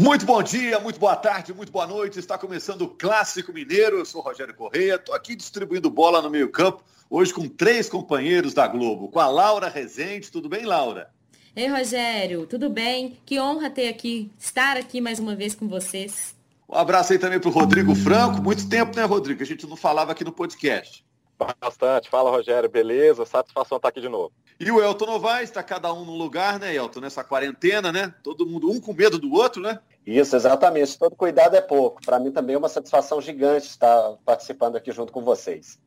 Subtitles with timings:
[0.00, 2.18] Muito bom dia, muito boa tarde, muito boa noite.
[2.18, 3.98] Está começando o Clássico Mineiro.
[3.98, 8.66] Eu sou Rogério Correia, estou aqui distribuindo bola no meio-campo, hoje com três companheiros da
[8.66, 10.30] Globo, com a Laura Rezende.
[10.30, 11.10] Tudo bem, Laura?
[11.54, 13.18] Ei, Rogério, tudo bem?
[13.26, 16.34] Que honra ter aqui, estar aqui mais uma vez com vocês.
[16.66, 18.40] Um abraço aí também para o Rodrigo Franco.
[18.40, 19.42] Muito tempo, né, Rodrigo?
[19.42, 21.04] A gente não falava aqui no podcast.
[21.60, 22.08] Bastante.
[22.08, 22.70] Fala, Rogério.
[22.70, 23.26] Beleza?
[23.26, 24.32] Satisfação estar aqui de novo.
[24.60, 27.00] E o Elton Novaes, está cada um num lugar, né, Elton?
[27.00, 28.12] Nessa quarentena, né?
[28.22, 29.80] Todo mundo um com medo do outro, né?
[30.06, 30.98] Isso, exatamente.
[30.98, 32.02] Todo cuidado é pouco.
[32.04, 35.78] Para mim também é uma satisfação gigante estar participando aqui junto com vocês.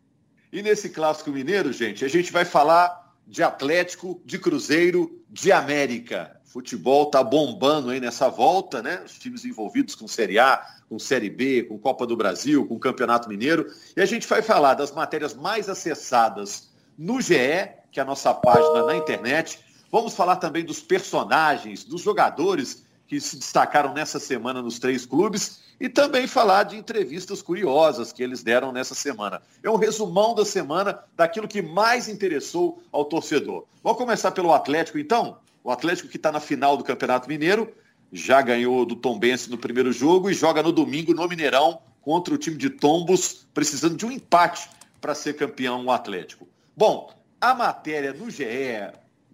[0.52, 6.42] E nesse Clássico Mineiro, gente, a gente vai falar de Atlético, de Cruzeiro, de América.
[6.44, 9.04] Futebol tá bombando aí nessa volta, né?
[9.06, 13.30] Os times envolvidos com Série A, com Série B, com Copa do Brasil, com Campeonato
[13.30, 13.68] Mineiro.
[13.96, 18.34] E a gente vai falar das matérias mais acessadas no GE, que é a nossa
[18.34, 19.60] página na internet.
[19.92, 25.62] Vamos falar também dos personagens, dos jogadores que se destacaram nessa semana nos três clubes
[25.80, 29.44] e também falar de entrevistas curiosas que eles deram nessa semana.
[29.62, 33.66] É um resumão da semana daquilo que mais interessou ao torcedor.
[33.84, 35.38] Vamos começar pelo Atlético, então?
[35.64, 37.72] O Atlético que está na final do Campeonato Mineiro,
[38.12, 42.38] já ganhou do Tombense no primeiro jogo e joga no domingo no Mineirão contra o
[42.38, 44.70] time de Tombos, precisando de um empate
[45.00, 46.48] para ser campeão o Atlético.
[46.76, 47.12] Bom,
[47.44, 48.48] a matéria no GE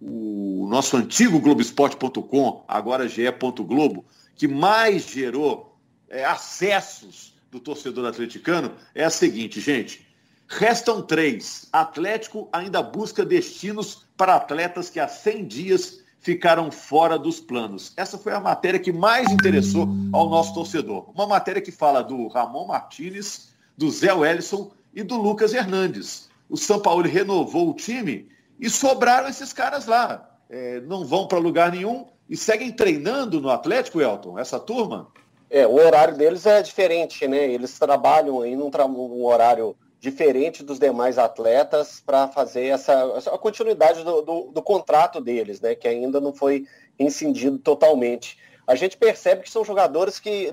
[0.02, 5.76] o nosso antigo Globoesporte.com, agora ge.globo, que mais gerou
[6.08, 10.08] é, acessos do torcedor atleticano, é a seguinte, gente.
[10.48, 11.68] Restam três.
[11.72, 17.92] Atlético ainda busca destinos para atletas que há 100 dias ficaram fora dos planos.
[17.96, 21.08] Essa foi a matéria que mais interessou ao nosso torcedor.
[21.14, 26.29] Uma matéria que fala do Ramon Martinez, do Zé Wellison e do Lucas Hernandes.
[26.50, 30.28] O São Paulo renovou o time e sobraram esses caras lá.
[30.50, 35.08] É, não vão para lugar nenhum e seguem treinando no Atlético, Elton, essa turma?
[35.48, 37.48] É, o horário deles é diferente, né?
[37.48, 44.02] Eles trabalham em um, um horário diferente dos demais atletas para fazer essa, essa continuidade
[44.02, 45.74] do, do, do, contrato deles, né?
[45.74, 46.66] Que ainda não foi
[46.98, 48.38] incendido totalmente.
[48.66, 50.52] A gente percebe que são jogadores que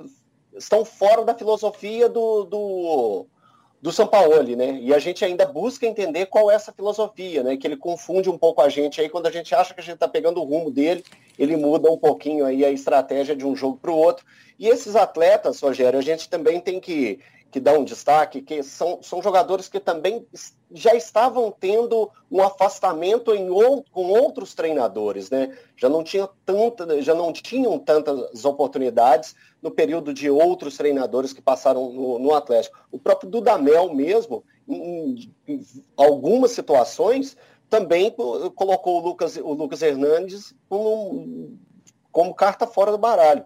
[0.55, 3.27] estão fora da filosofia do, do
[3.81, 4.79] do Sampaoli, né?
[4.81, 7.57] E a gente ainda busca entender qual é essa filosofia, né?
[7.57, 9.95] Que ele confunde um pouco a gente aí, quando a gente acha que a gente
[9.95, 11.03] está pegando o rumo dele,
[11.38, 14.25] ele muda um pouquinho aí a estratégia de um jogo para o outro.
[14.57, 17.19] E esses atletas, Rogério, a gente também tem que
[17.51, 20.27] que um destaque, que são, são jogadores que também
[20.71, 25.57] já estavam tendo um afastamento em ou, com outros treinadores, né?
[25.75, 31.41] Já não, tinha tanta, já não tinham tantas oportunidades no período de outros treinadores que
[31.41, 32.77] passaram no, no Atlético.
[32.91, 35.65] O próprio Dudamel mesmo, em, em
[35.95, 37.37] algumas situações,
[37.69, 38.13] também
[38.55, 41.57] colocou o Lucas, o Lucas Hernandes como,
[42.11, 43.45] como carta fora do baralho.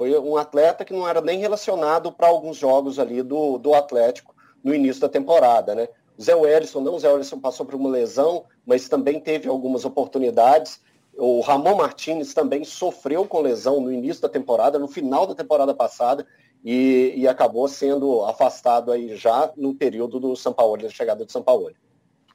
[0.00, 4.34] Foi um atleta que não era nem relacionado para alguns jogos ali do, do Atlético
[4.64, 5.88] no início da temporada, né?
[6.18, 10.80] Zé Wellison, não, o Zé Wellison passou por uma lesão, mas também teve algumas oportunidades.
[11.18, 15.74] O Ramon Martinez também sofreu com lesão no início da temporada, no final da temporada
[15.74, 16.26] passada,
[16.64, 21.30] e, e acabou sendo afastado aí já no período do São Paulo, da chegada do
[21.30, 21.70] São Paulo.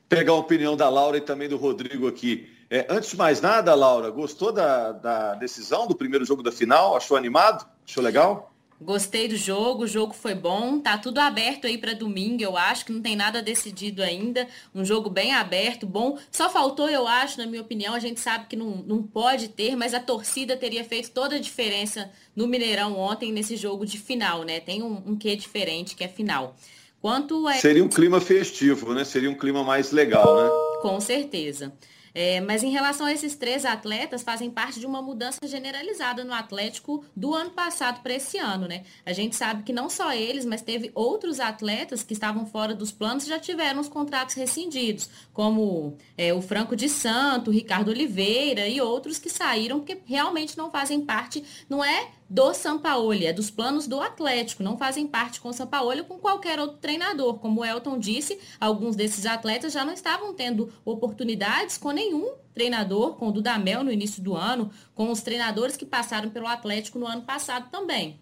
[0.08, 2.50] Pegar a opinião da Laura e também do Rodrigo aqui.
[2.70, 6.96] É, antes de mais nada, Laura, gostou da, da decisão do primeiro jogo da final?
[6.96, 7.66] Achou animado?
[7.88, 8.52] Achou legal?
[8.82, 12.86] Gostei do jogo, o jogo foi bom, tá tudo aberto aí para domingo, eu acho
[12.86, 16.18] que não tem nada decidido ainda, um jogo bem aberto, bom.
[16.30, 19.78] Só faltou, eu acho, na minha opinião, a gente sabe que não, não pode ter,
[19.78, 24.44] mas a torcida teria feito toda a diferença no Mineirão ontem nesse jogo de final,
[24.44, 24.60] né?
[24.60, 26.58] Tem um, um quê diferente que é final.
[27.06, 27.60] Quanto é...
[27.60, 29.04] Seria um clima festivo, né?
[29.04, 30.50] Seria um clima mais legal, né?
[30.82, 31.72] Com certeza.
[32.16, 36.34] É, mas em relação a esses três atletas, fazem parte de uma mudança generalizada no
[36.34, 38.84] Atlético do ano passado para esse ano, né?
[39.06, 42.90] A gente sabe que não só eles, mas teve outros atletas que estavam fora dos
[42.90, 48.66] planos e já tiveram os contratos rescindidos, como é, o Franco de Santo, Ricardo Oliveira
[48.66, 53.52] e outros que saíram porque realmente não fazem parte, não é do Sampaoli, é dos
[53.52, 57.36] planos do Atlético, não fazem parte com o Sampaoli ou com qualquer outro treinador.
[57.40, 62.05] Como o Elton disse, alguns desses atletas já não estavam tendo oportunidades com nenhum
[62.54, 66.98] treinador, com o Dudamel no início do ano, com os treinadores que passaram pelo Atlético
[66.98, 68.20] no ano passado também.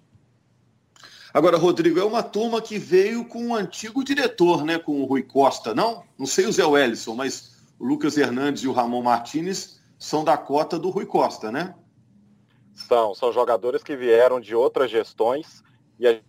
[1.34, 5.24] Agora, Rodrigo, é uma turma que veio com o antigo diretor, né, com o Rui
[5.24, 6.04] Costa, não?
[6.18, 10.38] Não sei o Zé Wellison, mas o Lucas Hernandes e o Ramon Martinez são da
[10.38, 11.74] cota do Rui Costa, né?
[12.76, 15.64] São, são jogadores que vieram de outras gestões
[16.00, 16.20] e a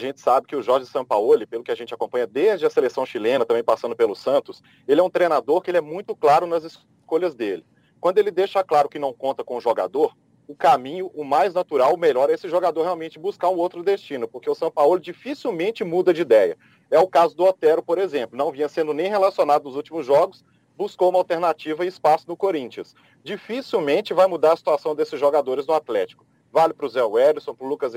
[0.00, 3.44] gente sabe que o Jorge Sampaoli, pelo que a gente acompanha desde a seleção chilena,
[3.44, 7.34] também passando pelo Santos, ele é um treinador que ele é muito claro nas escolhas
[7.34, 7.64] dele.
[8.00, 10.14] Quando ele deixa claro que não conta com o jogador,
[10.48, 14.28] o caminho, o mais natural, o melhor é esse jogador realmente buscar um outro destino,
[14.28, 16.56] porque o São Paulo dificilmente muda de ideia.
[16.90, 20.44] É o caso do Otero, por exemplo, não vinha sendo nem relacionado nos últimos jogos,
[20.76, 22.94] buscou uma alternativa e espaço no Corinthians.
[23.24, 26.24] Dificilmente vai mudar a situação desses jogadores no Atlético.
[26.52, 27.94] Vale para o Zé Wellison, para o Lucas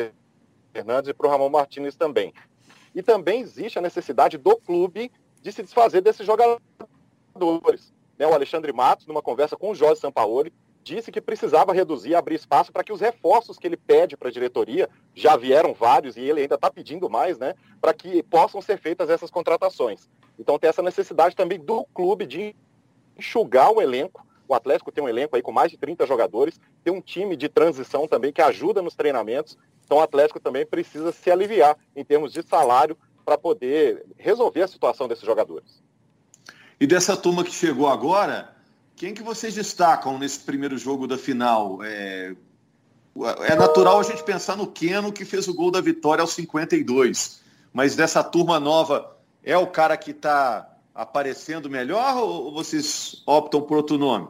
[0.73, 2.33] Hernandes e para o Ramon Martinez também.
[2.93, 5.11] E também existe a necessidade do clube
[5.41, 7.93] de se desfazer desses jogadores.
[8.17, 8.27] Né?
[8.27, 10.51] O Alexandre Matos, numa conversa com o Jorge Sampaoli,
[10.83, 14.31] disse que precisava reduzir, abrir espaço para que os reforços que ele pede para a
[14.31, 18.77] diretoria, já vieram vários e ele ainda está pedindo mais, né, para que possam ser
[18.77, 20.09] feitas essas contratações.
[20.37, 22.55] Então tem essa necessidade também do clube de
[23.17, 24.25] enxugar o elenco.
[24.47, 27.47] O Atlético tem um elenco aí com mais de 30 jogadores, tem um time de
[27.47, 29.57] transição também que ajuda nos treinamentos.
[29.89, 32.95] Então o Atlético também precisa se aliviar em termos de salário
[33.25, 35.81] para poder resolver a situação desses jogadores.
[36.79, 38.55] E dessa turma que chegou agora,
[38.95, 41.79] quem que vocês destacam nesse primeiro jogo da final?
[41.81, 42.35] É,
[43.47, 47.41] é natural a gente pensar no Keno, que fez o gol da vitória aos 52.
[47.73, 53.77] Mas dessa turma nova, é o cara que está aparecendo melhor ou vocês optam por
[53.77, 54.27] outro nome?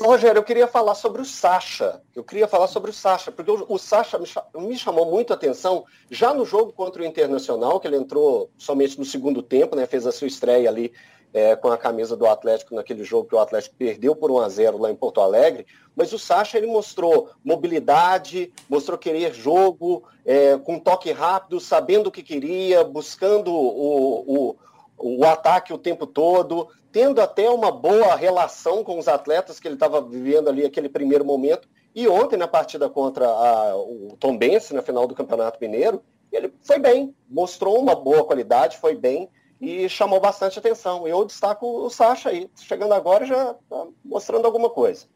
[0.00, 2.00] Rogério, eu queria falar sobre o Sacha.
[2.14, 4.26] Eu queria falar sobre o Sacha, porque o, Sacha me,
[4.66, 8.98] me, chamou muito a atenção já no jogo contra o Internacional, que ele entrou somente
[8.98, 9.86] no segundo tempo, né?
[9.86, 10.92] Fez a sua estreia ali
[11.32, 14.48] é, com a camisa do Atlético naquele jogo que o Atlético perdeu por 1 a
[14.48, 15.66] 0 lá em Porto Alegre,
[15.96, 22.12] mas o Sacha ele mostrou mobilidade, mostrou querer jogo, é, com toque rápido, sabendo o
[22.12, 24.56] que queria, buscando o, o,
[24.98, 29.74] o ataque o tempo todo, tendo até uma boa relação com os atletas que ele
[29.74, 31.68] estava vivendo ali aquele primeiro momento.
[31.94, 36.52] E ontem, na partida contra a, o Tom Bense, na final do Campeonato Mineiro, ele
[36.62, 39.28] foi bem, mostrou uma boa qualidade, foi bem
[39.60, 41.06] e chamou bastante atenção.
[41.06, 45.06] Eu destaco o Sacha aí, chegando agora já tá mostrando alguma coisa.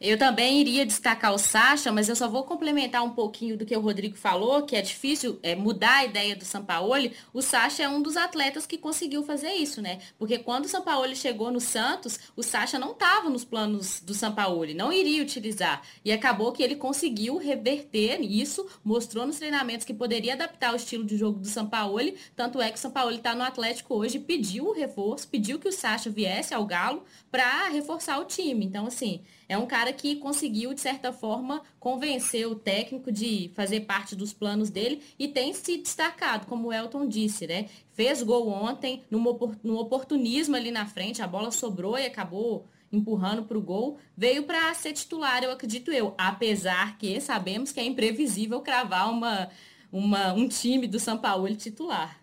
[0.00, 3.76] Eu também iria destacar o Sacha, mas eu só vou complementar um pouquinho do que
[3.76, 7.16] o Rodrigo falou, que é difícil é, mudar a ideia do Sampaoli.
[7.34, 9.98] O Sacha é um dos atletas que conseguiu fazer isso, né?
[10.16, 14.72] Porque quando o Sampaoli chegou no Santos, o Sacha não estava nos planos do Sampaoli,
[14.72, 15.82] não iria utilizar.
[16.04, 21.04] E acabou que ele conseguiu reverter isso, mostrou nos treinamentos que poderia adaptar o estilo
[21.04, 22.16] de jogo do Sampaoli.
[22.36, 25.72] Tanto é que o Sampaoli está no Atlético hoje, pediu o reforço, pediu que o
[25.72, 28.64] Sacha viesse ao Galo para reforçar o time.
[28.64, 33.80] Então, assim, é um cara que conseguiu, de certa forma, convencer o técnico de fazer
[33.80, 37.68] parte dos planos dele e tem se destacado, como o Elton disse, né?
[37.92, 43.58] Fez gol ontem, num oportunismo ali na frente, a bola sobrou e acabou empurrando para
[43.58, 46.14] o gol, veio para ser titular, eu acredito eu.
[46.16, 49.50] Apesar que sabemos que é imprevisível cravar uma,
[49.92, 52.18] uma, um time do São Paulo titular.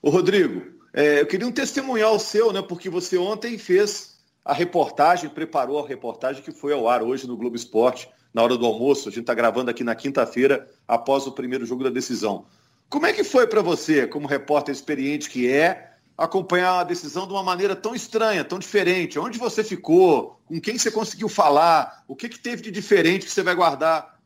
[0.00, 2.62] Ô Rodrigo, é, eu queria um testemunhal seu, né?
[2.62, 4.14] Porque você ontem fez
[4.44, 8.56] a reportagem, preparou a reportagem que foi ao ar hoje no Globo Esporte, na hora
[8.56, 9.08] do almoço.
[9.08, 12.46] A gente está gravando aqui na quinta-feira, após o primeiro jogo da decisão.
[12.88, 17.32] Como é que foi para você, como repórter experiente que é, acompanhar a decisão de
[17.32, 19.18] uma maneira tão estranha, tão diferente?
[19.18, 20.38] Onde você ficou?
[20.46, 22.04] Com quem você conseguiu falar?
[22.06, 24.20] O que, que teve de diferente que você vai guardar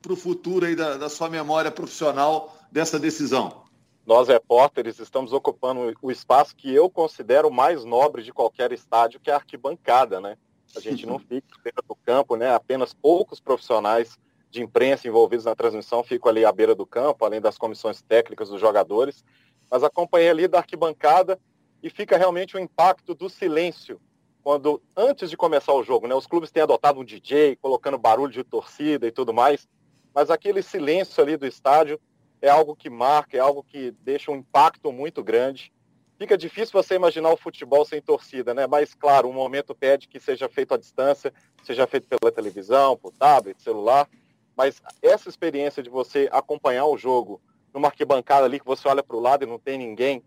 [0.00, 3.61] para o futuro aí da, da sua memória profissional dessa decisão?
[4.04, 9.30] Nós repórteres estamos ocupando o espaço que eu considero mais nobre de qualquer estádio, que
[9.30, 10.36] é a arquibancada, né?
[10.76, 12.52] A gente não fica dentro do campo, né?
[12.52, 14.18] Apenas poucos profissionais
[14.50, 18.48] de imprensa envolvidos na transmissão ficam ali à beira do campo, além das comissões técnicas
[18.48, 19.24] dos jogadores.
[19.70, 21.38] Mas acompanhei ali da arquibancada
[21.82, 24.00] e fica realmente o impacto do silêncio
[24.42, 26.14] quando antes de começar o jogo, né?
[26.14, 29.68] Os clubes têm adotado um DJ, colocando barulho de torcida e tudo mais,
[30.12, 32.00] mas aquele silêncio ali do estádio
[32.42, 35.72] é algo que marca, é algo que deixa um impacto muito grande.
[36.18, 38.66] Fica difícil você imaginar o futebol sem torcida, né?
[38.66, 41.32] Mas, claro, o momento pede que seja feito à distância,
[41.62, 44.08] seja feito pela televisão, por tablet, celular.
[44.56, 47.40] Mas essa experiência de você acompanhar o jogo
[47.72, 50.22] numa arquibancada ali que você olha para o lado e não tem ninguém,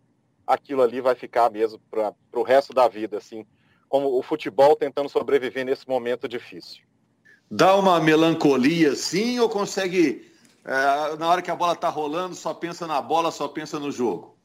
[0.47, 3.45] aquilo ali vai ficar mesmo para o resto da vida, assim,
[3.89, 6.83] como o futebol tentando sobreviver nesse momento difícil.
[7.51, 10.34] Dá uma melancolia, sim, ou consegue
[10.65, 13.91] é, na hora que a bola está rolando, só pensa na bola, só pensa no
[13.91, 14.35] jogo?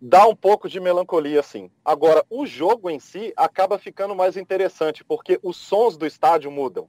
[0.00, 1.70] Dá um pouco de melancolia, sim.
[1.84, 6.88] Agora, o jogo em si acaba ficando mais interessante, porque os sons do estádio mudam.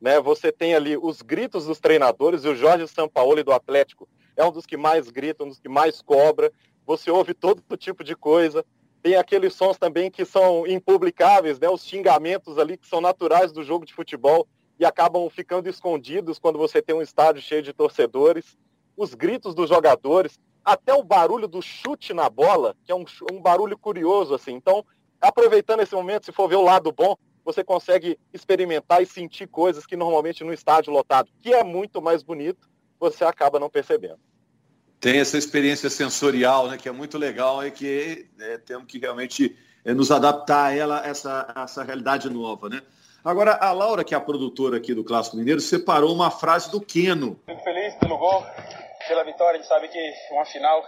[0.00, 0.20] Né?
[0.20, 4.50] Você tem ali os gritos dos treinadores, e o Jorge Sampaoli do Atlético é um
[4.50, 6.52] dos que mais grita, um dos que mais cobra.
[6.84, 8.64] Você ouve todo tipo de coisa.
[9.00, 11.68] Tem aqueles sons também que são impublicáveis, né?
[11.68, 14.46] os xingamentos ali que são naturais do jogo de futebol
[14.78, 18.56] e acabam ficando escondidos quando você tem um estádio cheio de torcedores.
[18.96, 23.40] Os gritos dos jogadores, até o barulho do chute na bola, que é um, um
[23.40, 24.52] barulho curioso, assim.
[24.52, 24.84] Então,
[25.20, 29.86] aproveitando esse momento, se for ver o lado bom, você consegue experimentar e sentir coisas
[29.86, 34.18] que normalmente no estádio lotado, que é muito mais bonito, você acaba não percebendo.
[35.00, 39.56] Tem essa experiência sensorial, né, que é muito legal e que é, temos que realmente
[39.84, 42.80] é, nos adaptar a ela, essa, essa realidade nova, né?
[43.24, 46.80] Agora, a Laura, que é a produtora aqui do Clássico Mineiro, separou uma frase do
[46.80, 47.38] Queno.
[47.46, 48.44] Fico feliz pelo gol,
[49.06, 49.52] pela vitória.
[49.52, 50.82] A gente sabe que uma final,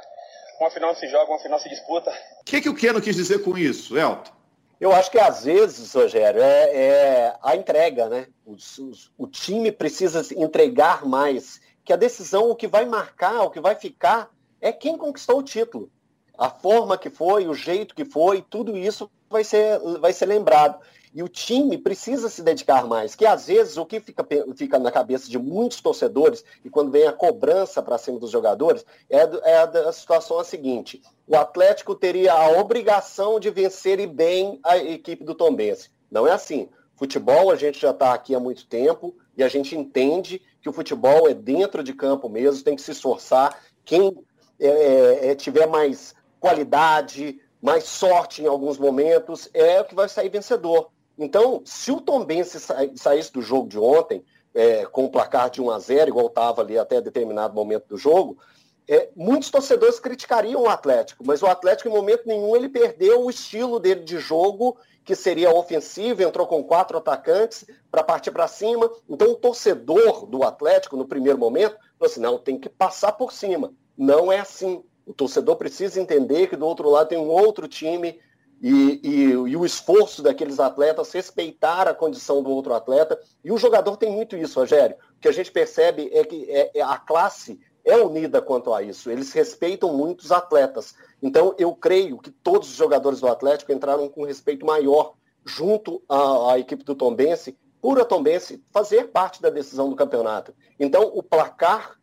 [0.60, 2.10] uma final se joga, uma final se disputa.
[2.40, 4.32] O que, que o Queno quis dizer com isso, Elton?
[4.80, 8.26] Eu acho que às vezes, Rogério, é, é a entrega, né?
[8.44, 11.60] O, o, o, time precisa entregar mais.
[11.84, 14.28] Que a decisão, o que vai marcar, o que vai ficar,
[14.60, 15.88] é quem conquistou o título.
[16.36, 20.80] A forma que foi, o jeito que foi, tudo isso vai ser, vai ser lembrado.
[21.14, 24.90] E o time precisa se dedicar mais, que às vezes o que fica, fica na
[24.90, 29.56] cabeça de muitos torcedores, e quando vem a cobrança para cima dos jogadores, é, é
[29.58, 34.76] a, a situação a seguinte: o Atlético teria a obrigação de vencer e bem a
[34.76, 35.88] equipe do Tombense.
[36.10, 36.68] Não é assim.
[36.96, 40.72] Futebol, a gente já está aqui há muito tempo e a gente entende que o
[40.72, 43.60] futebol é dentro de campo mesmo, tem que se esforçar.
[43.84, 44.16] Quem
[44.60, 50.08] é, é, é tiver mais qualidade, mais sorte em alguns momentos, é o que vai
[50.08, 50.90] sair vencedor.
[51.18, 52.58] Então, se o Tom Bense
[52.96, 56.62] saísse do jogo de ontem, é, com o placar de 1 a 0 igual estava
[56.62, 58.38] ali até determinado momento do jogo,
[58.86, 63.30] é, muitos torcedores criticariam o Atlético, mas o Atlético, em momento nenhum, ele perdeu o
[63.30, 68.90] estilo dele de jogo, que seria ofensivo, entrou com quatro atacantes para partir para cima.
[69.08, 73.32] Então, o torcedor do Atlético, no primeiro momento, falou assim: não, tem que passar por
[73.32, 73.72] cima.
[73.96, 74.82] Não é assim.
[75.06, 78.18] O torcedor precisa entender que do outro lado tem um outro time
[78.66, 83.20] e, e, e, o esforço daqueles atletas, respeitar a condição do outro atleta.
[83.44, 84.96] E o jogador tem muito isso, Rogério.
[85.18, 88.82] O que a gente percebe é que é, é a classe é unida quanto a
[88.82, 89.10] isso.
[89.10, 90.94] Eles respeitam muito os atletas.
[91.22, 95.12] Então, eu creio que todos os jogadores do Atlético entraram com respeito maior
[95.44, 100.54] junto à, à equipe do Tombense, por a Tombense fazer parte da decisão do campeonato.
[100.80, 102.00] Então, o placar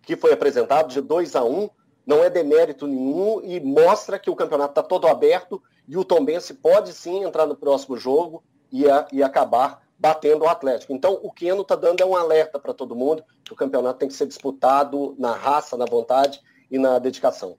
[0.00, 1.68] que foi apresentado de 2 a 1 um,
[2.06, 6.54] não é demérito nenhum e mostra que o campeonato está todo aberto e o Tombense
[6.54, 10.92] pode sim entrar no próximo jogo e, a, e acabar batendo o Atlético.
[10.92, 14.08] Então, o Keno está dando é um alerta para todo mundo que o campeonato tem
[14.08, 17.56] que ser disputado na raça, na vontade e na dedicação.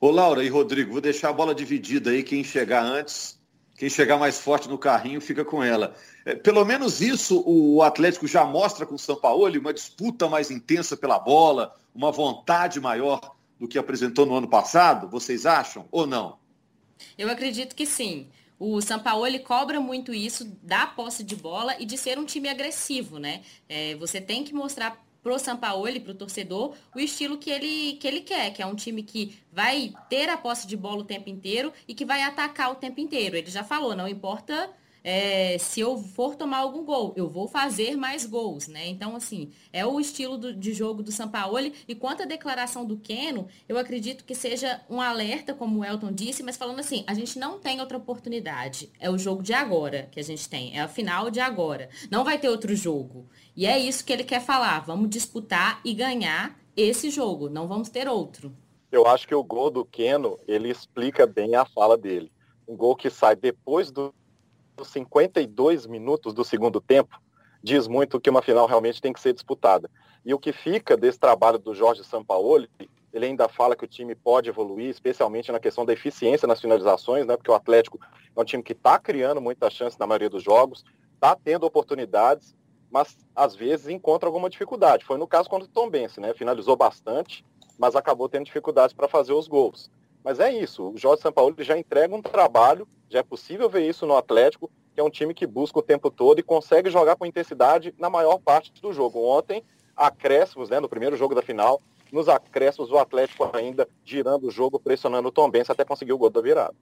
[0.00, 3.40] Ô Laura e Rodrigo, vou deixar a bola dividida aí, quem chegar antes,
[3.76, 5.94] quem chegar mais forte no carrinho fica com ela.
[6.26, 10.50] É, pelo menos isso o Atlético já mostra com o São Paulo, uma disputa mais
[10.50, 13.20] intensa pela bola, uma vontade maior
[13.58, 15.08] do que apresentou no ano passado?
[15.08, 16.38] Vocês acham ou não?
[17.16, 18.28] Eu acredito que sim.
[18.58, 23.18] O Sampaoli cobra muito isso da posse de bola e de ser um time agressivo,
[23.18, 23.42] né?
[23.68, 28.20] É, você tem que mostrar pro Sampaoli, pro torcedor, o estilo que ele, que ele
[28.20, 31.72] quer, que é um time que vai ter a posse de bola o tempo inteiro
[31.86, 33.36] e que vai atacar o tempo inteiro.
[33.36, 34.70] Ele já falou, não importa
[35.04, 38.86] é, se eu for tomar algum gol, eu vou fazer mais gols, né?
[38.88, 41.74] Então, assim, é o estilo do, de jogo do Sampaoli.
[41.88, 46.12] E quanto à declaração do Keno, eu acredito que seja um alerta, como o Elton
[46.12, 48.90] disse, mas falando assim, a gente não tem outra oportunidade.
[49.00, 51.88] É o jogo de agora que a gente tem, é a final de agora.
[52.10, 53.26] Não vai ter outro jogo.
[53.56, 54.80] E é isso que ele quer falar.
[54.80, 58.54] Vamos disputar e ganhar esse jogo, não vamos ter outro.
[58.90, 62.30] Eu acho que o gol do Keno, ele explica bem a fala dele.
[62.68, 64.14] Um gol que sai depois do
[64.84, 67.20] 52 minutos do segundo tempo
[67.62, 69.90] diz muito que uma final realmente tem que ser disputada.
[70.24, 72.68] E o que fica desse trabalho do Jorge Sampaoli,
[73.12, 77.26] ele ainda fala que o time pode evoluir, especialmente na questão da eficiência nas finalizações,
[77.26, 77.36] né?
[77.36, 77.98] Porque o Atlético
[78.34, 80.84] é um time que está criando muita chance na maioria dos jogos,
[81.14, 82.54] está tendo oportunidades,
[82.90, 85.04] mas às vezes encontra alguma dificuldade.
[85.04, 86.34] Foi no caso contra o Tom Bense, né?
[86.34, 87.44] Finalizou bastante,
[87.78, 89.90] mas acabou tendo dificuldades para fazer os gols.
[90.24, 94.06] Mas é isso, o Jorge Sampaoli já entrega um trabalho, já é possível ver isso
[94.06, 97.26] no Atlético, que é um time que busca o tempo todo e consegue jogar com
[97.26, 99.24] intensidade na maior parte do jogo.
[99.24, 99.64] Ontem,
[99.96, 101.80] acréscimos, né, no primeiro jogo da final,
[102.12, 106.18] nos acréscimos o Atlético ainda girando o jogo, pressionando o Tom Benz até conseguir o
[106.18, 106.74] gol da virada.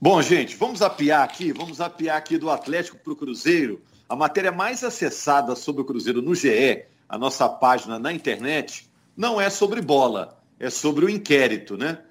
[0.00, 3.82] Bom, gente, vamos apiar aqui, vamos apiar aqui do Atlético para o Cruzeiro.
[4.08, 9.40] A matéria mais acessada sobre o Cruzeiro no GE, a nossa página na internet, não
[9.40, 12.02] é sobre bola, é sobre o inquérito, né?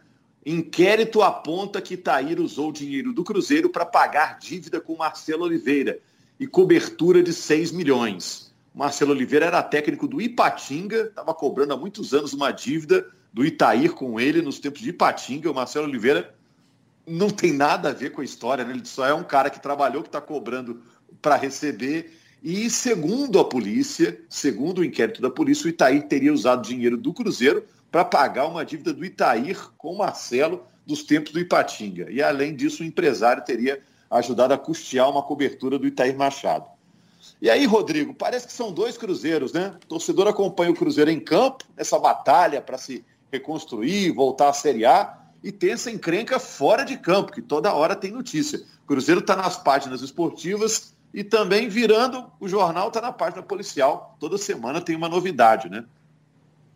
[0.46, 6.00] Inquérito aponta que Itaíra usou dinheiro do Cruzeiro para pagar dívida com Marcelo Oliveira
[6.39, 8.53] e cobertura de 6 milhões.
[8.74, 13.93] Marcelo Oliveira era técnico do Ipatinga, estava cobrando há muitos anos uma dívida do Itair
[13.93, 15.51] com ele nos tempos de Ipatinga.
[15.51, 16.34] O Marcelo Oliveira
[17.05, 18.74] não tem nada a ver com a história, né?
[18.74, 20.81] ele só é um cara que trabalhou, que está cobrando
[21.22, 22.13] para receber.
[22.41, 27.13] E segundo a polícia, segundo o inquérito da polícia, o Itair teria usado dinheiro do
[27.13, 32.10] Cruzeiro para pagar uma dívida do Itair com o Marcelo dos tempos do Ipatinga.
[32.10, 36.65] E além disso, o empresário teria ajudado a custear uma cobertura do Itair Machado.
[37.41, 39.74] E aí, Rodrigo, parece que são dois cruzeiros, né?
[39.84, 44.86] O torcedor acompanha o Cruzeiro em campo, nessa batalha para se reconstruir, voltar à Série
[44.86, 48.60] A, e tem essa encrenca fora de campo, que toda hora tem notícia.
[48.84, 54.17] O Cruzeiro está nas páginas esportivas e também virando o jornal, está na página policial.
[54.19, 55.86] Toda semana tem uma novidade, né?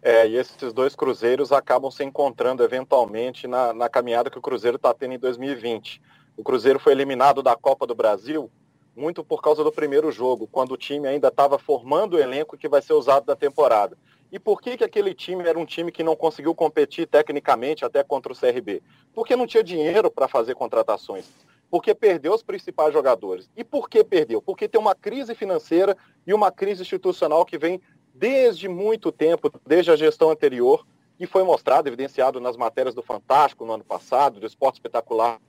[0.05, 4.75] É, e esses dois cruzeiros acabam se encontrando eventualmente na, na caminhada que o Cruzeiro
[4.75, 6.01] está tendo em 2020.
[6.35, 8.51] O Cruzeiro foi eliminado da Copa do Brasil
[8.95, 12.67] muito por causa do primeiro jogo, quando o time ainda estava formando o elenco que
[12.67, 13.97] vai ser usado da temporada.
[14.31, 18.03] E por que, que aquele time era um time que não conseguiu competir tecnicamente até
[18.03, 18.81] contra o CRB?
[19.13, 21.25] Porque não tinha dinheiro para fazer contratações.
[21.69, 23.49] Porque perdeu os principais jogadores.
[23.55, 24.41] E por que perdeu?
[24.41, 25.95] Porque tem uma crise financeira
[26.25, 27.81] e uma crise institucional que vem
[28.13, 30.85] desde muito tempo, desde a gestão anterior,
[31.19, 35.39] e foi mostrado, evidenciado nas matérias do Fantástico no ano passado, do Esporte Espetacular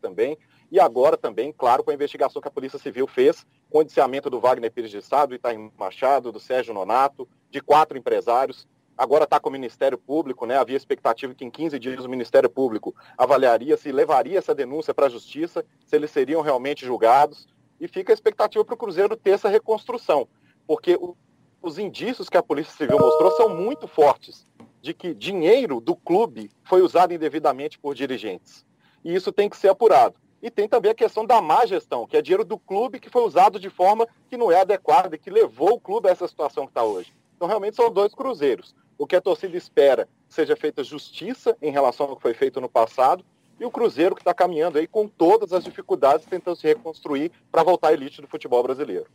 [0.00, 0.36] também,
[0.70, 4.30] e agora também, claro, com a investigação que a Polícia Civil fez, com o indiciamento
[4.30, 8.66] do Wagner Pires de Sá, do Itaim Machado, do Sérgio Nonato, de quatro empresários.
[8.96, 10.56] Agora está com o Ministério Público, né?
[10.56, 15.06] Havia expectativa que em 15 dias o Ministério Público avaliaria se levaria essa denúncia para
[15.06, 17.46] a Justiça, se eles seriam realmente julgados.
[17.78, 20.26] E fica a expectativa para o Cruzeiro ter essa reconstrução,
[20.66, 21.14] porque o,
[21.62, 24.46] os indícios que a Polícia Civil mostrou são muito fortes
[24.80, 28.66] de que dinheiro do clube foi usado indevidamente por dirigentes.
[29.04, 30.16] E isso tem que ser apurado.
[30.42, 33.22] E tem também a questão da má gestão, que é dinheiro do clube que foi
[33.22, 36.64] usado de forma que não é adequada e que levou o clube a essa situação
[36.64, 37.12] que está hoje.
[37.36, 38.74] Então, realmente, são dois cruzeiros.
[38.98, 42.68] O que a torcida espera seja feita justiça em relação ao que foi feito no
[42.68, 43.24] passado
[43.60, 47.62] e o Cruzeiro que está caminhando aí com todas as dificuldades tentando se reconstruir para
[47.62, 49.06] voltar à elite do futebol brasileiro.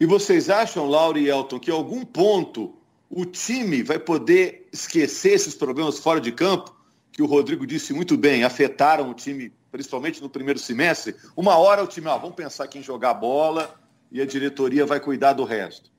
[0.00, 2.74] E vocês acham, Laura e Elton, que em algum ponto
[3.10, 6.74] o time vai poder esquecer esses problemas fora de campo,
[7.12, 11.84] que o Rodrigo disse muito bem, afetaram o time principalmente no primeiro semestre, uma hora
[11.84, 13.78] o time, ó, vamos pensar aqui em jogar bola
[14.10, 15.90] e a diretoria vai cuidar do resto.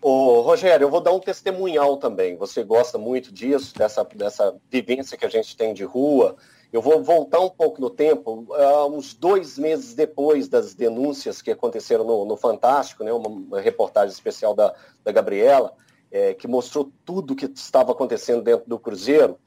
[0.00, 2.36] Ô, Rogério, eu vou dar um testemunhal também.
[2.36, 6.36] Você gosta muito disso, dessa, dessa vivência que a gente tem de rua.
[6.72, 11.50] Eu vou voltar um pouco no tempo, uh, uns dois meses depois das denúncias que
[11.50, 15.72] aconteceram no, no Fantástico, né, uma, uma, reportagem especial da, da Gabriela,
[16.10, 19.38] é, que mostrou tudo o que estava acontecendo dentro do Cruzeiro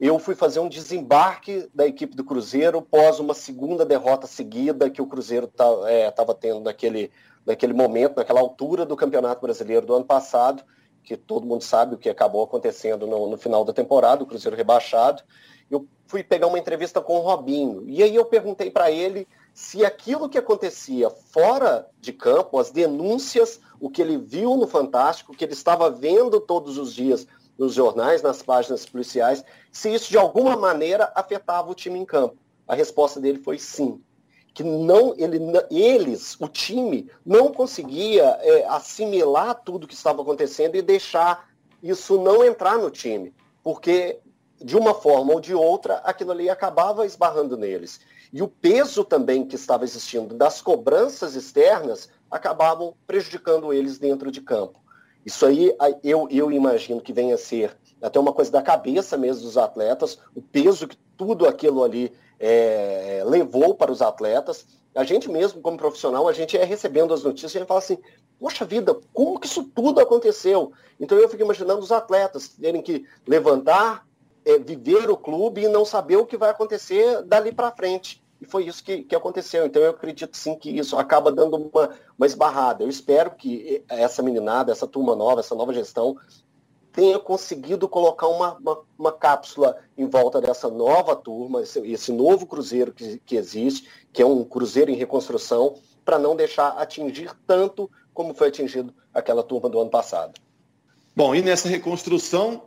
[0.00, 5.00] eu fui fazer um desembarque da equipe do Cruzeiro pós uma segunda derrota seguida que
[5.00, 7.12] o Cruzeiro estava é, tendo naquele,
[7.46, 10.64] naquele momento, naquela altura do Campeonato Brasileiro do ano passado,
[11.02, 14.56] que todo mundo sabe o que acabou acontecendo no, no final da temporada, o Cruzeiro
[14.56, 15.22] rebaixado.
[15.70, 19.84] Eu fui pegar uma entrevista com o Robinho, e aí eu perguntei para ele se
[19.84, 25.36] aquilo que acontecia fora de campo, as denúncias, o que ele viu no Fantástico, o
[25.36, 30.18] que ele estava vendo todos os dias nos jornais, nas páginas policiais, se isso de
[30.18, 32.36] alguma maneira afetava o time em campo.
[32.66, 34.00] A resposta dele foi sim.
[34.52, 35.38] Que não, ele,
[35.70, 41.48] eles, o time, não conseguia é, assimilar tudo que estava acontecendo e deixar
[41.82, 43.34] isso não entrar no time.
[43.62, 44.18] Porque,
[44.64, 48.00] de uma forma ou de outra, aquilo ali acabava esbarrando neles.
[48.32, 54.40] E o peso também que estava existindo das cobranças externas acabavam prejudicando eles dentro de
[54.40, 54.80] campo.
[55.24, 59.42] Isso aí eu, eu imagino que venha a ser até uma coisa da cabeça mesmo
[59.42, 64.66] dos atletas, o peso que tudo aquilo ali é, levou para os atletas.
[64.94, 67.80] A gente mesmo, como profissional, a gente é recebendo as notícias e a gente fala
[67.80, 67.98] assim,
[68.40, 70.72] poxa vida, como que isso tudo aconteceu?
[70.98, 74.06] Então eu fico imaginando os atletas terem que levantar,
[74.44, 78.22] é, viver o clube e não saber o que vai acontecer dali para frente.
[78.40, 79.64] E foi isso que, que aconteceu.
[79.66, 82.84] Então eu acredito sim que isso acaba dando uma, uma esbarrada.
[82.84, 86.16] Eu espero que essa meninada, essa turma nova, essa nova gestão
[86.92, 92.46] tenha conseguido colocar uma, uma, uma cápsula em volta dessa nova turma, esse, esse novo
[92.46, 97.90] cruzeiro que, que existe, que é um cruzeiro em reconstrução, para não deixar atingir tanto
[98.12, 100.40] como foi atingido aquela turma do ano passado.
[101.16, 102.62] Bom, e nessa reconstrução,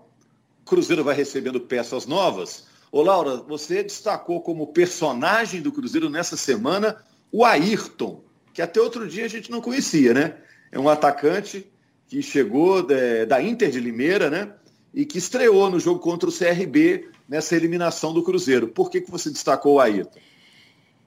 [0.68, 2.66] Cruzeiro vai recebendo peças novas.
[2.92, 6.98] Ô Laura, você destacou como personagem do Cruzeiro nessa semana
[7.32, 10.36] o Ayrton, que até outro dia a gente não conhecia, né?
[10.72, 11.66] É um atacante
[12.08, 14.54] que chegou de, da Inter de Limeira, né?
[14.94, 18.68] E que estreou no jogo contra o CRB nessa eliminação do Cruzeiro.
[18.68, 20.20] Por que, que você destacou o Ayrton?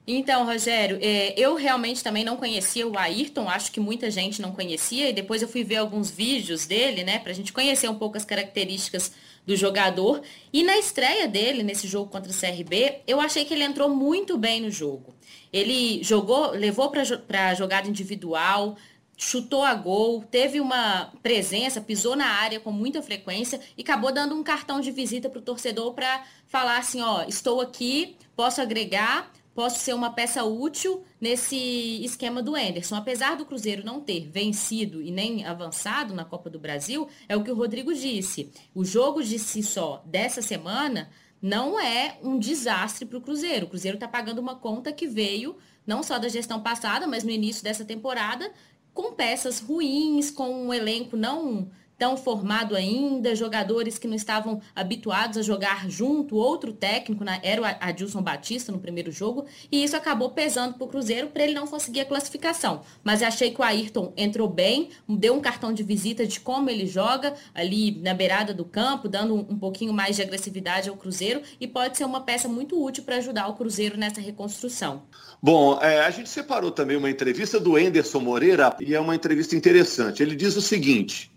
[0.05, 4.51] Então, Rogério, é, eu realmente também não conhecia o Ayrton, acho que muita gente não
[4.51, 7.95] conhecia, e depois eu fui ver alguns vídeos dele, né, para a gente conhecer um
[7.95, 9.11] pouco as características
[9.45, 10.21] do jogador.
[10.51, 14.37] E na estreia dele, nesse jogo contra o CRB, eu achei que ele entrou muito
[14.37, 15.15] bem no jogo.
[15.51, 18.77] Ele jogou, levou para a jogada individual,
[19.17, 24.35] chutou a gol, teve uma presença, pisou na área com muita frequência e acabou dando
[24.35, 29.31] um cartão de visita para o torcedor para falar assim, ó, estou aqui, posso agregar,
[29.53, 32.95] possa ser uma peça útil nesse esquema do Enderson.
[32.95, 37.43] Apesar do Cruzeiro não ter vencido e nem avançado na Copa do Brasil, é o
[37.43, 38.51] que o Rodrigo disse.
[38.73, 41.09] O jogo de si só dessa semana
[41.41, 43.65] não é um desastre para o Cruzeiro.
[43.65, 47.31] O Cruzeiro está pagando uma conta que veio não só da gestão passada, mas no
[47.31, 48.51] início dessa temporada,
[48.93, 51.69] com peças ruins, com um elenco não
[52.01, 57.39] tão formado ainda, jogadores que não estavam habituados a jogar junto, outro técnico, né?
[57.43, 61.43] era o Adilson Batista no primeiro jogo, e isso acabou pesando para o Cruzeiro para
[61.43, 62.81] ele não conseguir a classificação.
[63.03, 66.87] Mas achei que o Ayrton entrou bem, deu um cartão de visita de como ele
[66.87, 71.67] joga ali na beirada do campo, dando um pouquinho mais de agressividade ao Cruzeiro, e
[71.67, 75.03] pode ser uma peça muito útil para ajudar o Cruzeiro nessa reconstrução.
[75.39, 79.55] Bom, é, a gente separou também uma entrevista do Enderson Moreira, e é uma entrevista
[79.55, 80.23] interessante.
[80.23, 81.30] Ele diz o seguinte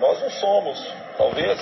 [0.00, 0.78] nós não somos,
[1.16, 1.60] talvez,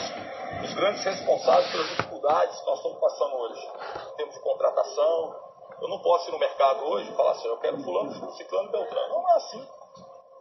[0.63, 3.69] os grandes responsáveis pelas dificuldades que nós estamos passando hoje.
[4.13, 5.37] Em termos de contratação,
[5.83, 9.09] eu não posso ir no mercado hoje e falar assim, eu quero fulano, ciclano, beltrano.
[9.09, 9.69] Não é assim.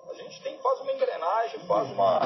[0.09, 2.19] A gente tem, faz uma engrenagem, faz uma,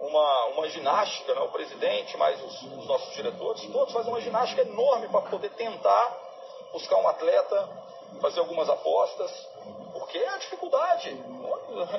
[0.00, 1.40] uma, uma ginástica, né?
[1.40, 6.20] o presidente, mais os, os nossos diretores, todos fazem uma ginástica enorme para poder tentar
[6.72, 7.68] buscar um atleta,
[8.20, 9.30] fazer algumas apostas,
[9.92, 11.16] porque é a dificuldade.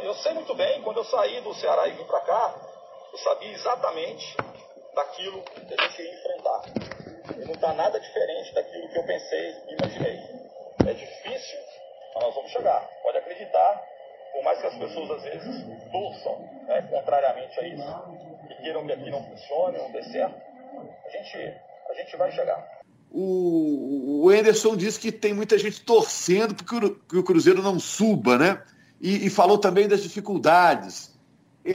[0.03, 2.66] Eu sei muito bem, quando eu saí do Ceará e vim para cá,
[3.17, 4.37] eu sabia exatamente
[4.93, 6.61] daquilo que a gente ia enfrentar.
[7.35, 10.19] E não está nada diferente daquilo que eu pensei e imaginei.
[10.85, 11.59] É difícil,
[12.13, 12.87] mas nós vamos chegar.
[13.01, 13.83] Pode acreditar,
[14.31, 18.03] por mais que as pessoas às vezes torçam né, contrariamente a isso,
[18.51, 20.39] e queiram que aqui não funcione, não dê certo,
[21.05, 21.55] a gente,
[21.89, 22.77] a gente vai chegar.
[23.11, 26.65] O, o Anderson disse que tem muita gente torcendo para
[27.09, 28.63] que o Cruzeiro não suba, né?
[29.01, 31.16] E, e falou também das dificuldades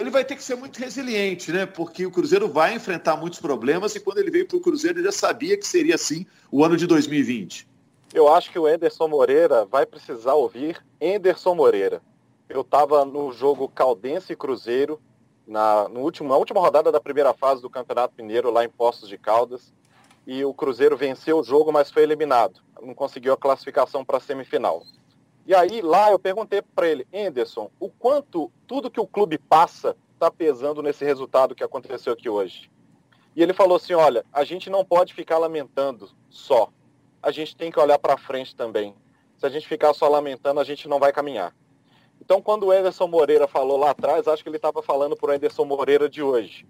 [0.01, 1.67] ele vai ter que ser muito resiliente, né?
[1.67, 5.05] Porque o Cruzeiro vai enfrentar muitos problemas e quando ele veio para o Cruzeiro ele
[5.05, 7.69] já sabia que seria assim o ano de 2020.
[8.15, 12.01] Eu acho que o Enderson Moreira vai precisar ouvir Enderson Moreira.
[12.49, 14.99] Eu estava no jogo Caldense Cruzeiro,
[15.47, 19.09] na, no último, na última rodada da primeira fase do Campeonato Mineiro, lá em Postos
[19.09, 19.73] de Caldas,
[20.27, 22.61] e o Cruzeiro venceu o jogo, mas foi eliminado.
[22.81, 24.83] Não conseguiu a classificação para a semifinal.
[25.45, 29.97] E aí lá eu perguntei para ele, Anderson, o quanto tudo que o clube passa
[30.15, 32.71] está pesando nesse resultado que aconteceu aqui hoje?
[33.35, 36.69] E ele falou assim, olha, a gente não pode ficar lamentando só.
[37.23, 38.95] A gente tem que olhar para frente também.
[39.37, 41.55] Se a gente ficar só lamentando, a gente não vai caminhar.
[42.21, 45.35] Então, quando o Anderson Moreira falou lá atrás, acho que ele estava falando para o
[45.35, 46.65] Anderson Moreira de hoje.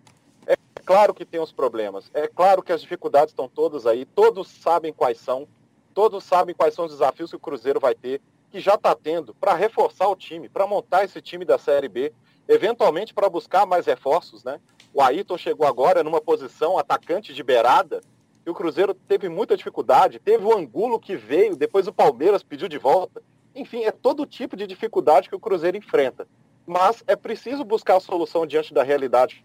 [0.47, 4.49] É claro que tem os problemas, é claro que as dificuldades estão todas aí, todos
[4.49, 5.47] sabem quais são,
[5.93, 8.21] todos sabem quais são os desafios que o Cruzeiro vai ter,
[8.53, 12.13] que já está tendo para reforçar o time, para montar esse time da Série B,
[12.47, 14.61] eventualmente para buscar mais reforços, né?
[14.93, 18.03] O Ayrton chegou agora numa posição atacante de beirada,
[18.45, 22.69] e o Cruzeiro teve muita dificuldade, teve o Angulo que veio, depois o Palmeiras pediu
[22.69, 23.23] de volta.
[23.55, 26.27] Enfim, é todo tipo de dificuldade que o Cruzeiro enfrenta.
[26.67, 29.43] Mas é preciso buscar a solução diante da realidade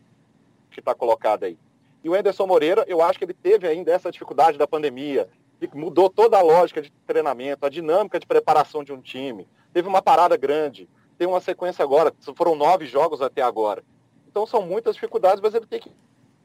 [0.70, 1.58] que está colocada aí.
[2.04, 5.30] E o Anderson Moreira, eu acho que ele teve ainda essa dificuldade da pandemia,
[5.74, 9.48] mudou toda a lógica de treinamento, a dinâmica de preparação de um time.
[9.74, 13.84] Teve uma parada grande, tem uma sequência agora, foram nove jogos até agora.
[14.28, 15.92] Então são muitas dificuldades, mas ele tem que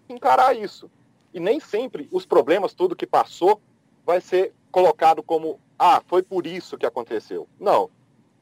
[0.08, 0.90] encarar isso.
[1.32, 3.60] E nem sempre os problemas, tudo que passou,
[4.04, 7.46] vai ser colocado como, ah, foi por isso que aconteceu.
[7.58, 7.90] Não.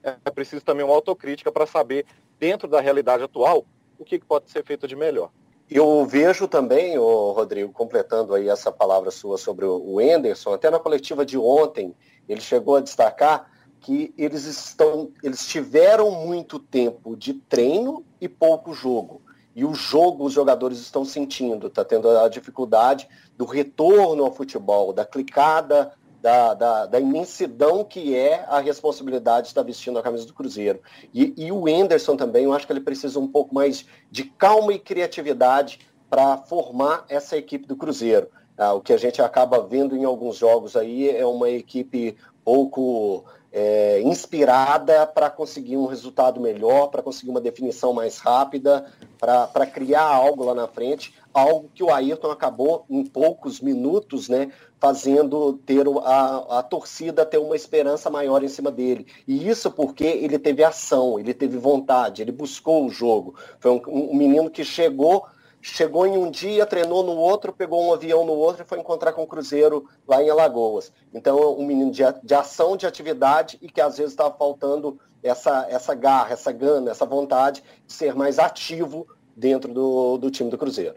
[0.02, 2.06] É preciso também uma autocrítica para saber,
[2.38, 3.66] dentro da realidade atual,
[3.98, 5.30] o que pode ser feito de melhor.
[5.70, 10.80] Eu vejo também, o Rodrigo, completando aí essa palavra sua sobre o Enderson, até na
[10.80, 11.94] coletiva de ontem,
[12.28, 13.48] ele chegou a destacar
[13.80, 19.22] que eles estão, eles tiveram muito tempo de treino e pouco jogo.
[19.54, 24.92] E o jogo os jogadores estão sentindo, está tendo a dificuldade do retorno ao futebol,
[24.92, 30.26] da clicada da, da, da, imensidão que é a responsabilidade de estar vestindo a camisa
[30.26, 30.80] do Cruzeiro.
[31.14, 34.72] E, e o Enderson também, eu acho que ele precisa um pouco mais de calma
[34.72, 38.28] e criatividade para formar essa equipe do Cruzeiro.
[38.58, 43.24] Ah, o que a gente acaba vendo em alguns jogos aí é uma equipe pouco
[43.52, 48.86] é, inspirada para conseguir um resultado melhor, para conseguir uma definição mais rápida,
[49.20, 54.50] para criar algo lá na frente, algo que o Ayrton acabou em poucos minutos, né,
[54.80, 59.06] fazendo ter a, a torcida ter uma esperança maior em cima dele.
[59.28, 63.34] E isso porque ele teve ação, ele teve vontade, ele buscou o jogo.
[63.58, 65.26] Foi um, um menino que chegou
[65.60, 69.12] chegou em um dia, treinou no outro, pegou um avião no outro e foi encontrar
[69.12, 70.92] com o Cruzeiro lá em Alagoas.
[71.12, 75.66] Então, um menino de, de ação, de atividade e que às vezes estava faltando essa,
[75.68, 80.58] essa garra, essa gana, essa vontade de ser mais ativo dentro do, do time do
[80.58, 80.94] Cruzeiro.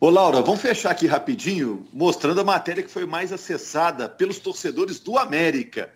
[0.00, 4.98] Ô, Laura, vamos fechar aqui rapidinho, mostrando a matéria que foi mais acessada pelos torcedores
[4.98, 5.90] do América.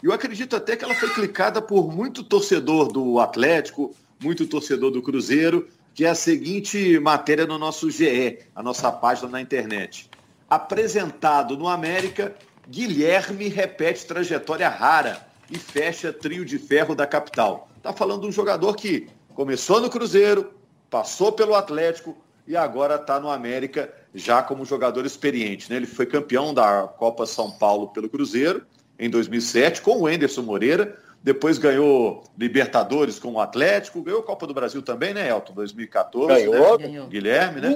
[0.00, 5.02] Eu acredito até que ela foi clicada por muito torcedor do Atlético, muito torcedor do
[5.02, 10.08] Cruzeiro, que é a seguinte matéria no nosso GE, a nossa página na internet.
[10.48, 12.36] Apresentado no América,
[12.68, 17.68] Guilherme repete trajetória rara e fecha trio de ferro da capital.
[17.76, 20.52] Está falando de um jogador que começou no Cruzeiro,
[20.88, 25.68] passou pelo Atlético, e agora está no América já como jogador experiente.
[25.68, 25.78] Né?
[25.78, 28.64] Ele foi campeão da Copa São Paulo pelo Cruzeiro
[28.96, 34.54] em 2007 com o Enderson Moreira, depois ganhou Libertadores com o Atlético, ganhou Copa do
[34.54, 35.52] Brasil também, né, Elton?
[35.52, 37.06] 2014, ganhou, né?
[37.08, 37.68] Guilherme, né?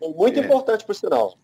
[0.00, 0.44] Muito, muito é.
[0.44, 1.38] importante por sinal.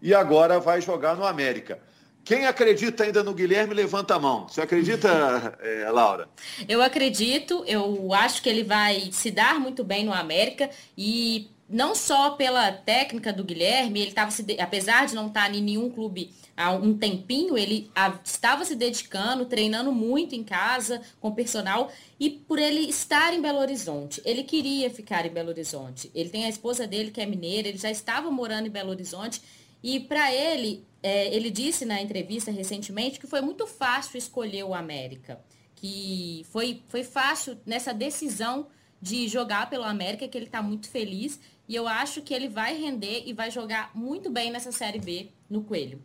[0.00, 1.78] E agora vai jogar no América.
[2.24, 4.48] Quem acredita ainda no Guilherme, levanta a mão.
[4.48, 6.26] Você acredita, é, Laura?
[6.66, 11.94] Eu acredito, eu acho que ele vai se dar muito bem no América e não
[11.94, 16.30] só pela técnica do Guilherme, ele estava apesar de não estar tá em nenhum clube
[16.56, 17.90] há um tempinho, ele
[18.24, 23.58] estava se dedicando, treinando muito em casa com personal e por ele estar em Belo
[23.58, 24.20] Horizonte.
[24.24, 26.10] Ele queria ficar em Belo Horizonte.
[26.14, 29.40] Ele tem a esposa dele que é mineira, ele já estava morando em Belo Horizonte
[29.82, 34.74] e para ele, é, ele disse na entrevista recentemente que foi muito fácil escolher o
[34.74, 35.40] América,
[35.74, 38.66] que foi, foi fácil nessa decisão
[39.02, 42.76] de jogar pelo América, que ele está muito feliz e eu acho que ele vai
[42.76, 46.00] render e vai jogar muito bem nessa Série B no Coelho.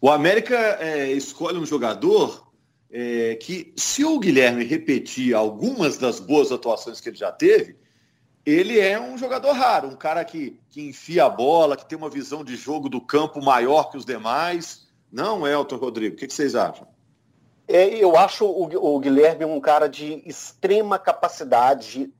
[0.00, 2.50] O América é, escolhe um jogador
[2.90, 7.76] é, que, se o Guilherme repetir algumas das boas atuações que ele já teve,
[8.44, 12.10] ele é um jogador raro, um cara que, que enfia a bola, que tem uma
[12.10, 14.86] visão de jogo do campo maior que os demais.
[15.10, 16.86] Não, Elton Rodrigo, o que, que vocês acham?
[17.66, 22.12] É, eu acho o, o Guilherme um cara de extrema capacidade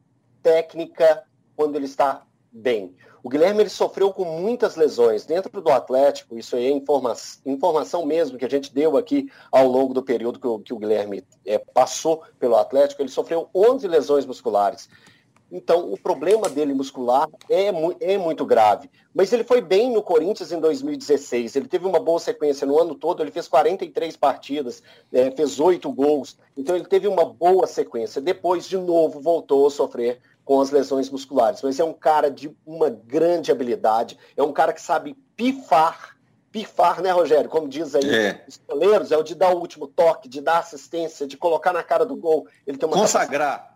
[0.42, 1.24] técnica
[1.56, 2.94] quando ele está bem.
[3.22, 7.14] O Guilherme ele sofreu com muitas lesões dentro do Atlético, isso aí é informa
[7.46, 10.78] informação mesmo que a gente deu aqui ao longo do período que o, que o
[10.78, 14.90] Guilherme é, passou pelo Atlético, ele sofreu 11 lesões musculares.
[15.50, 18.90] Então, o problema dele muscular é, mu é muito grave.
[19.14, 21.54] Mas ele foi bem no Corinthians em 2016.
[21.54, 23.22] Ele teve uma boa sequência no ano todo.
[23.22, 26.36] Ele fez 43 partidas, é, fez 8 gols.
[26.56, 28.20] Então, ele teve uma boa sequência.
[28.20, 31.62] Depois, de novo, voltou a sofrer com as lesões musculares.
[31.62, 36.16] Mas é um cara de uma grande habilidade, é um cara que sabe pifar,
[36.50, 37.50] pifar, né, Rogério?
[37.50, 38.44] Como diz aí é.
[38.46, 41.82] os goleiros, é o de dar o último toque, de dar assistência, de colocar na
[41.82, 42.46] cara do gol.
[42.66, 43.74] Ele tem uma consagrar.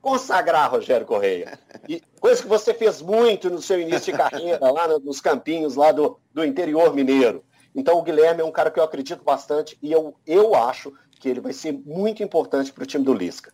[0.00, 1.58] Consagrar, Rogério Correia.
[1.88, 5.92] E coisa que você fez muito no seu início de carreira, lá nos campinhos lá
[5.92, 7.44] do, do interior mineiro.
[7.74, 11.28] Então o Guilherme é um cara que eu acredito bastante e eu, eu acho que
[11.28, 13.52] ele vai ser muito importante para o time do Lisca.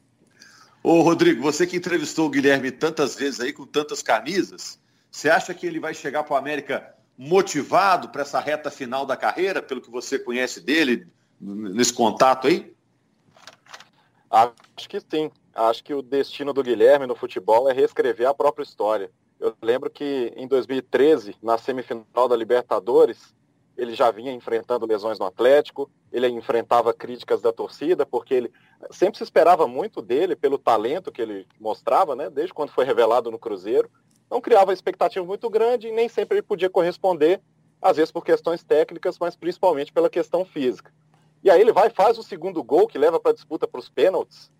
[0.88, 5.52] Ô, Rodrigo, você que entrevistou o Guilherme tantas vezes aí, com tantas camisas, você acha
[5.52, 9.80] que ele vai chegar para o América motivado para essa reta final da carreira, pelo
[9.80, 11.08] que você conhece dele,
[11.40, 12.72] nesse contato aí?
[14.30, 15.28] Acho que sim.
[15.52, 19.10] Acho que o destino do Guilherme no futebol é reescrever a própria história.
[19.40, 23.34] Eu lembro que em 2013, na semifinal da Libertadores,
[23.76, 28.52] ele já vinha enfrentando lesões no Atlético, ele enfrentava críticas da torcida, porque ele
[28.90, 33.30] sempre se esperava muito dele pelo talento que ele mostrava, né, desde quando foi revelado
[33.30, 33.90] no Cruzeiro.
[34.30, 37.40] Não criava expectativa muito grande e nem sempre ele podia corresponder,
[37.80, 40.92] às vezes por questões técnicas, mas principalmente pela questão física.
[41.42, 43.88] E aí ele vai faz o segundo gol que leva para a disputa para os
[43.88, 44.50] pênaltis.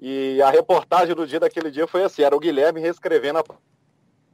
[0.00, 3.44] E a reportagem do dia daquele dia foi assim, era o Guilherme reescrevendo a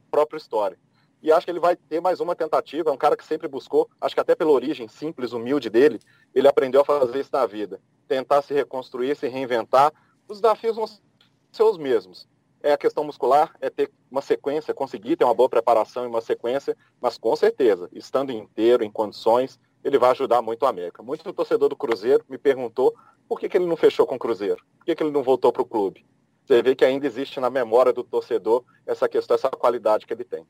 [0.09, 0.77] própria história
[1.21, 2.89] e acho que ele vai ter mais uma tentativa.
[2.89, 5.99] É um cara que sempre buscou, acho que até pela origem simples, humilde dele,
[6.33, 7.79] ele aprendeu a fazer isso na vida.
[8.09, 9.93] Tentar se reconstruir, se reinventar.
[10.27, 12.27] Os desafios vão ser os mesmos.
[12.61, 16.19] É a questão muscular, é ter uma sequência, conseguir ter uma boa preparação e uma
[16.19, 21.01] sequência, mas com certeza, estando inteiro, em condições, ele vai ajudar muito a América.
[21.01, 22.93] Muito torcedor do Cruzeiro me perguntou
[23.29, 25.53] por que, que ele não fechou com o Cruzeiro, por que, que ele não voltou
[25.53, 26.05] para o clube.
[26.43, 30.23] Você vê que ainda existe na memória do torcedor essa questão, essa qualidade que ele
[30.23, 30.45] tem.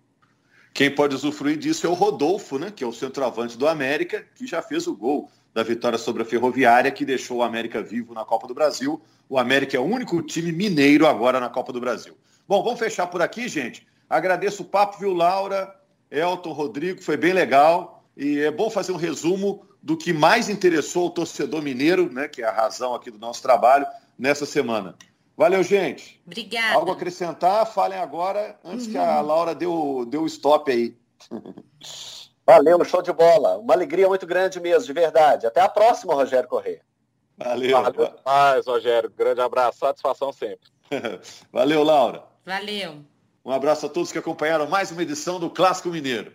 [0.73, 4.47] Quem pode usufruir disso é o Rodolfo, né, que é o centroavante do América, que
[4.47, 8.23] já fez o gol da vitória sobre a Ferroviária, que deixou o América vivo na
[8.23, 9.01] Copa do Brasil.
[9.27, 12.15] O América é o único time mineiro agora na Copa do Brasil.
[12.47, 13.85] Bom, vamos fechar por aqui, gente.
[14.09, 15.75] Agradeço o papo, viu, Laura,
[16.09, 18.03] Elton, Rodrigo, foi bem legal.
[18.15, 22.41] E é bom fazer um resumo do que mais interessou o torcedor mineiro, né, que
[22.41, 23.85] é a razão aqui do nosso trabalho,
[24.17, 24.95] nessa semana.
[25.39, 26.21] Valeu, gente.
[26.27, 26.73] Obrigada.
[26.73, 27.65] Algo a acrescentar?
[27.65, 28.91] Falem agora, antes uhum.
[28.91, 29.25] que a uhum.
[29.25, 30.97] Laura dê o, dê o stop aí.
[32.45, 33.57] Valeu, show de bola.
[33.57, 35.47] Uma alegria muito grande mesmo, de verdade.
[35.47, 36.81] Até a próxima, Rogério Corrêa.
[37.37, 37.81] Valeu.
[37.81, 39.09] Valeu mais, Rogério.
[39.09, 40.69] Grande abraço, satisfação sempre.
[41.53, 42.25] Valeu, Laura.
[42.45, 42.97] Valeu.
[43.45, 46.33] Um abraço a todos que acompanharam mais uma edição do Clássico Mineiro.